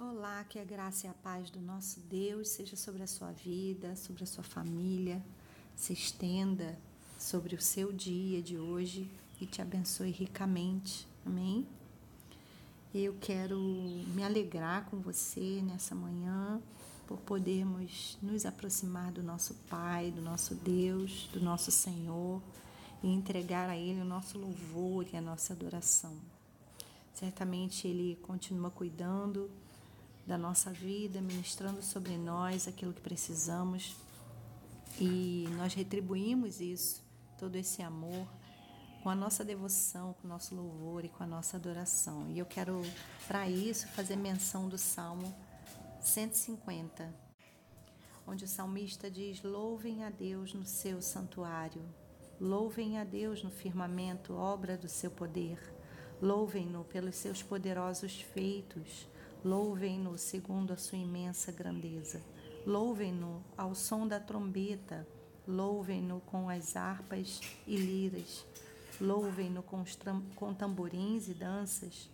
[0.00, 3.96] Olá, que a graça e a paz do nosso Deus seja sobre a sua vida,
[3.96, 5.20] sobre a sua família,
[5.74, 6.78] se estenda
[7.18, 11.04] sobre o seu dia de hoje e te abençoe ricamente.
[11.26, 11.66] Amém?
[12.94, 16.62] Eu quero me alegrar com você nessa manhã
[17.04, 22.40] por podermos nos aproximar do nosso Pai, do nosso Deus, do nosso Senhor
[23.02, 26.16] e entregar a Ele o nosso louvor e a nossa adoração.
[27.12, 29.50] Certamente Ele continua cuidando
[30.28, 33.96] da nossa vida, ministrando sobre nós aquilo que precisamos
[35.00, 37.02] e nós retribuímos isso,
[37.38, 38.28] todo esse amor,
[39.02, 42.28] com a nossa devoção, com o nosso louvor e com a nossa adoração.
[42.28, 42.82] E eu quero,
[43.26, 45.34] para isso, fazer menção do Salmo
[46.02, 47.10] 150,
[48.26, 51.82] onde o salmista diz: Louvem a Deus no seu santuário,
[52.38, 55.58] louvem a Deus no firmamento, obra do seu poder,
[56.20, 59.08] louvem-no pelos seus poderosos feitos
[59.44, 62.20] Louvem-no segundo a sua imensa grandeza.
[62.66, 65.06] Louvem-no ao som da trombeta.
[65.46, 68.44] Louvem-no com as harpas e liras.
[69.00, 69.84] Louvem-no com,
[70.34, 72.10] com tamborins e danças.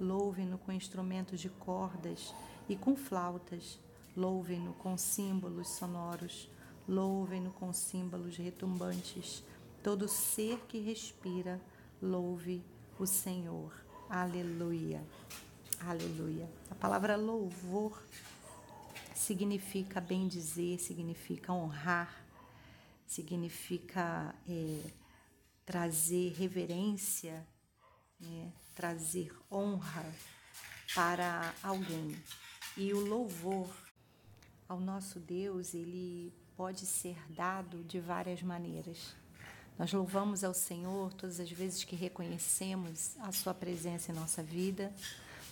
[0.00, 2.32] Louvem-no com instrumentos de cordas
[2.68, 3.78] e com flautas.
[4.16, 6.48] Louvem-no com símbolos sonoros.
[6.88, 9.42] Louvem-no com símbolos retumbantes.
[9.82, 11.60] Todo ser que respira,
[12.00, 12.64] louve
[12.98, 13.72] o Senhor.
[14.08, 15.02] Aleluia.
[15.80, 16.50] Aleluia.
[16.70, 18.02] A palavra louvor
[19.14, 22.24] significa bem dizer, significa honrar,
[23.06, 24.80] significa é,
[25.64, 27.46] trazer reverência,
[28.20, 30.04] é, trazer honra
[30.94, 32.20] para alguém.
[32.76, 33.72] E o louvor
[34.68, 39.14] ao nosso Deus, ele pode ser dado de várias maneiras.
[39.78, 44.92] Nós louvamos ao Senhor todas as vezes que reconhecemos a Sua presença em nossa vida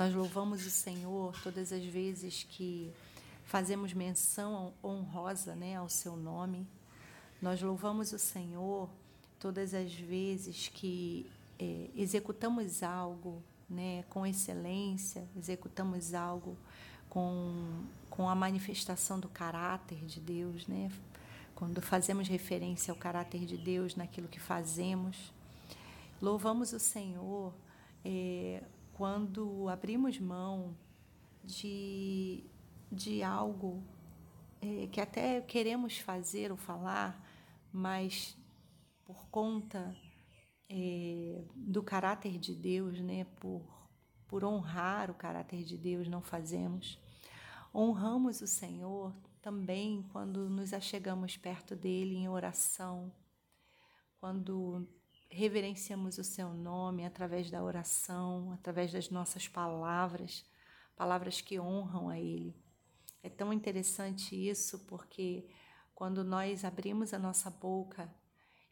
[0.00, 2.90] nós louvamos o Senhor todas as vezes que
[3.44, 6.66] fazemos menção honrosa né, ao seu nome.
[7.42, 8.88] Nós louvamos o Senhor
[9.38, 16.56] todas as vezes que é, executamos algo né, com excelência, executamos algo
[17.10, 20.90] com, com a manifestação do caráter de Deus, né?
[21.54, 25.30] quando fazemos referência ao caráter de Deus naquilo que fazemos.
[26.22, 27.52] Louvamos o Senhor
[28.02, 28.62] é,
[29.00, 30.76] quando abrimos mão
[31.42, 32.44] de,
[32.92, 33.82] de algo
[34.60, 37.18] é, que até queremos fazer ou falar,
[37.72, 38.36] mas
[39.02, 39.96] por conta
[40.68, 43.62] é, do caráter de Deus, né, por,
[44.28, 47.00] por honrar o caráter de Deus, não fazemos.
[47.74, 53.10] Honramos o Senhor também quando nos achegamos perto dele em oração,
[54.18, 54.86] quando
[55.30, 60.44] reverenciamos o seu nome através da oração, através das nossas palavras,
[60.96, 62.54] palavras que honram a Ele.
[63.22, 65.48] É tão interessante isso porque
[65.94, 68.12] quando nós abrimos a nossa boca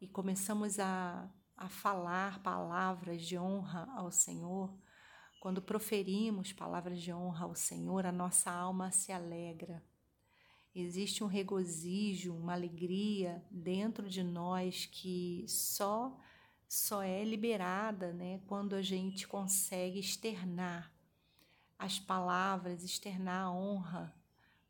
[0.00, 4.76] e começamos a, a falar palavras de honra ao Senhor,
[5.40, 9.82] quando proferimos palavras de honra ao Senhor, a nossa alma se alegra.
[10.74, 16.18] Existe um regozijo, uma alegria dentro de nós que só
[16.72, 20.90] só é liberada né, quando a gente consegue externar
[21.78, 24.16] as palavras, externar a honra,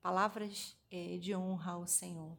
[0.00, 2.36] palavras é, de honra ao Senhor.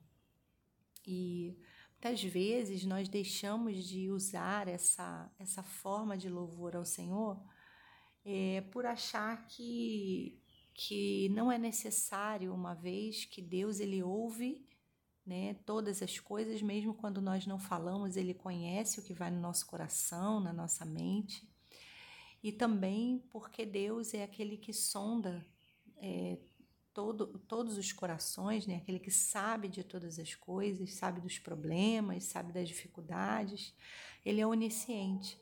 [1.07, 1.57] E
[1.93, 7.41] muitas vezes nós deixamos de usar essa, essa forma de louvor ao Senhor
[8.25, 10.41] é, por achar que,
[10.73, 14.67] que não é necessário, uma vez que Deus ele ouve
[15.25, 15.55] né?
[15.65, 19.65] Todas as coisas, mesmo quando nós não falamos, ele conhece o que vai no nosso
[19.65, 21.47] coração, na nossa mente.
[22.43, 25.45] E também porque Deus é aquele que sonda
[25.97, 26.37] é,
[26.93, 28.75] todo, todos os corações, né?
[28.75, 33.73] Aquele que sabe de todas as coisas, sabe dos problemas, sabe das dificuldades.
[34.25, 35.41] Ele é onisciente.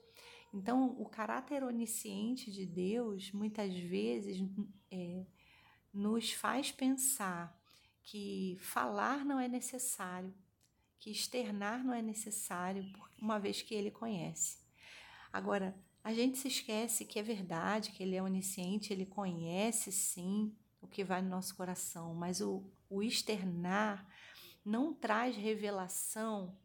[0.53, 4.43] Então, o caráter onisciente de Deus muitas vezes
[4.91, 5.25] é,
[5.93, 7.60] nos faz pensar
[8.03, 10.33] que falar não é necessário,
[10.99, 12.85] que externar não é necessário,
[13.19, 14.57] uma vez que ele conhece.
[15.31, 20.55] Agora, a gente se esquece que é verdade, que ele é onisciente, ele conhece sim
[20.81, 24.07] o que vai no nosso coração, mas o, o externar
[24.65, 26.57] não traz revelação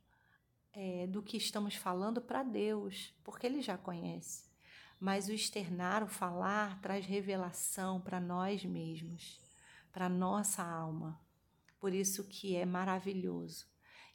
[0.73, 4.45] é, do que estamos falando para Deus, porque ele já conhece.
[4.99, 9.39] Mas o externar, o falar, traz revelação para nós mesmos,
[9.93, 11.21] para nossa alma.
[11.79, 13.67] Por isso que é maravilhoso.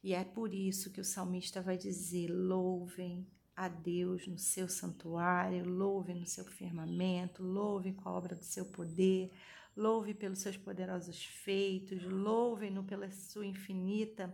[0.04, 5.63] E é por isso que o salmista vai dizer: louvem a Deus no seu santuário,
[5.68, 9.31] louve no seu firmamento, louve com a obra do seu poder,
[9.75, 14.34] louve pelos seus poderosos feitos, louve-no pela sua infinita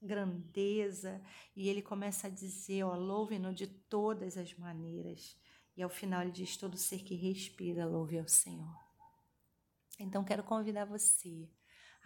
[0.00, 1.20] grandeza.
[1.56, 5.36] E ele começa a dizer: ó, louve-no de todas as maneiras.
[5.76, 8.76] E ao final ele diz: todo ser que respira, louve ao Senhor.
[9.98, 11.50] Então quero convidar você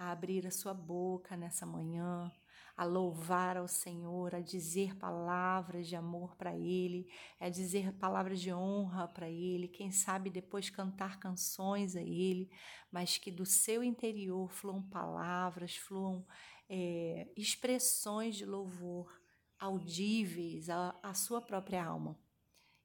[0.02, 2.30] a abrir a sua boca nessa manhã,
[2.76, 7.08] a louvar ao Senhor, a dizer palavras de amor para Ele,
[7.38, 12.50] a dizer palavras de honra para Ele, quem sabe depois cantar canções a Ele,
[12.90, 16.26] mas que do seu interior fluam palavras, fluam
[16.68, 19.20] é, expressões de louvor
[19.56, 22.18] audíveis à, à sua própria alma.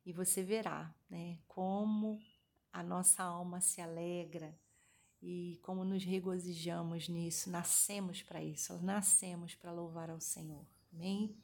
[0.05, 2.19] E você verá né, como
[2.71, 4.55] a nossa alma se alegra
[5.21, 10.65] e como nos regozijamos nisso, nascemos para isso, nascemos para louvar ao Senhor.
[10.93, 11.35] Amém?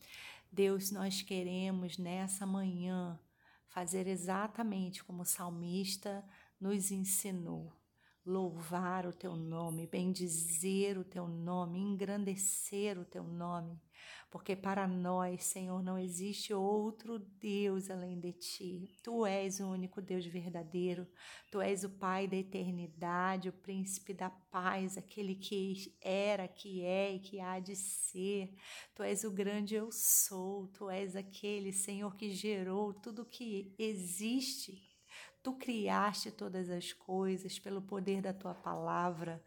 [0.51, 3.19] Deus, nós queremos nessa manhã
[3.67, 6.23] fazer exatamente como o salmista
[6.59, 7.73] nos ensinou
[8.25, 13.81] louvar o teu nome, bendizer o teu nome, engrandecer o teu nome,
[14.31, 18.89] porque para nós, Senhor, não existe outro Deus além de ti.
[19.03, 21.07] Tu és o único Deus verdadeiro,
[21.51, 27.13] tu és o Pai da eternidade, o príncipe da paz, aquele que era, que é
[27.13, 28.55] e que há de ser.
[28.95, 34.92] Tu és o grande eu sou, tu és aquele, Senhor, que gerou tudo que existe
[35.43, 39.43] Tu criaste todas as coisas pelo poder da tua palavra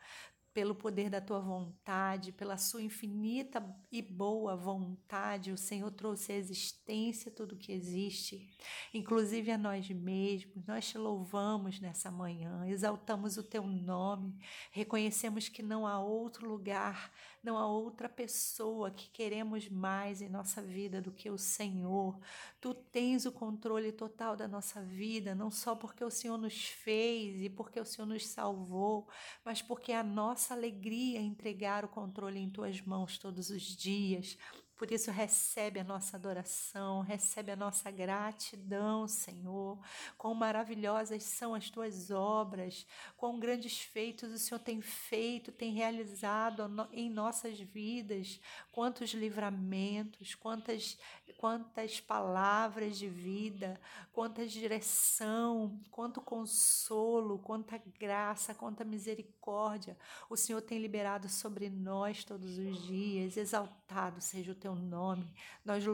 [0.57, 3.63] pelo poder da tua vontade, pela sua infinita
[3.93, 8.49] e boa vontade, o Senhor trouxe à existência tudo que existe,
[8.95, 10.65] inclusive a nós mesmos.
[10.65, 14.35] Nós te louvamos nessa manhã, exaltamos o teu nome,
[14.73, 17.13] reconhecemos que não há outro lugar,
[17.43, 22.19] não há outra pessoa que queremos mais em nossa vida do que o Senhor.
[22.63, 27.43] Tu tens o controle total da nossa vida, não só porque o Senhor nos fez
[27.43, 29.07] e porque o Senhor nos salvou,
[29.45, 34.39] mas porque a nossa nossa alegria entregar o controle em tuas mãos todos os dias.
[34.77, 39.79] Por isso, recebe a nossa adoração, recebe a nossa gratidão, Senhor.
[40.19, 42.87] Quão maravilhosas são as tuas obras,
[43.17, 46.63] quão grandes feitos o Senhor tem feito, tem realizado
[46.93, 48.39] em nossas vidas.
[48.71, 50.99] Quantos livramentos, quantas,
[51.39, 53.81] quantas palavras de vida,
[54.13, 59.97] quanta direção, quanto consolo, quanta graça, quanta misericórdia
[60.29, 63.37] o Senhor tem liberado sobre nós todos os dias.
[63.37, 65.31] Exaltado seja o teu nome.
[65.65, 65.85] Nós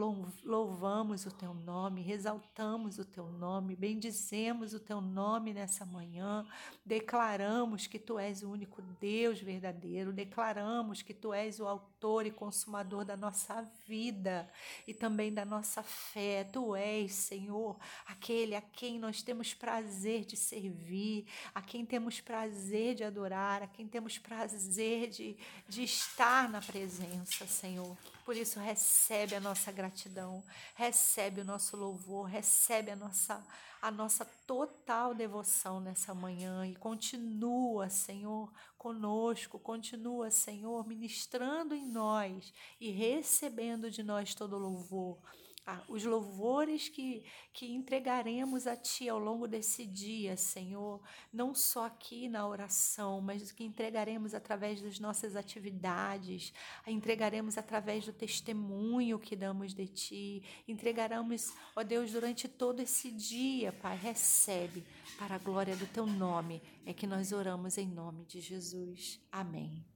[0.43, 6.45] louvamos o teu nome, exaltamos o teu nome, bendizemos o teu nome nessa manhã.
[6.85, 12.31] Declaramos que tu és o único Deus verdadeiro, declaramos que tu és o autor e
[12.31, 14.49] consumador da nossa vida
[14.87, 16.43] e também da nossa fé.
[16.43, 22.95] Tu és, Senhor, aquele a quem nós temos prazer de servir, a quem temos prazer
[22.95, 25.37] de adorar, a quem temos prazer de,
[25.67, 27.97] de estar na presença, Senhor.
[28.23, 30.43] Por isso, recebe a nossa gratidão,
[30.75, 33.45] recebe o nosso louvor, recebe a nossa,
[33.81, 42.53] a nossa total devoção nessa manhã e continua, Senhor, conosco, continua, Senhor, ministrando em nós
[42.79, 45.19] e recebendo de nós todo louvor
[45.65, 47.23] ah, os louvores que,
[47.53, 51.01] que entregaremos a Ti ao longo desse dia, Senhor,
[51.31, 56.53] não só aqui na oração, mas que entregaremos através das nossas atividades,
[56.85, 63.71] entregaremos através do testemunho que damos de Ti, entregaremos, ó Deus, durante todo esse dia,
[63.71, 64.83] Pai, recebe
[65.17, 69.21] para a glória do Teu nome, é que nós oramos em nome de Jesus.
[69.31, 69.92] Amém.